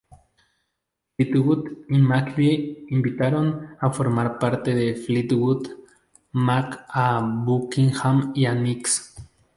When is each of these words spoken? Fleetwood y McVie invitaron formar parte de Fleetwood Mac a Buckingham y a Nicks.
Fleetwood 1.15 1.85
y 1.87 1.99
McVie 1.99 2.85
invitaron 2.89 3.75
formar 3.93 4.39
parte 4.39 4.73
de 4.73 4.95
Fleetwood 4.95 5.67
Mac 6.31 6.87
a 6.89 7.21
Buckingham 7.21 8.31
y 8.33 8.45
a 8.47 8.55
Nicks. 8.55 9.13